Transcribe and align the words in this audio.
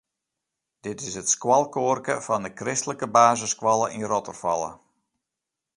Dit 0.85 0.97
is 1.07 1.15
it 1.21 1.29
skoalkoarke 1.33 2.15
fan 2.25 2.43
de 2.45 2.51
kristlike 2.59 3.07
basisskoalle 3.17 3.87
yn 3.95 4.07
Rottefalle. 4.11 4.71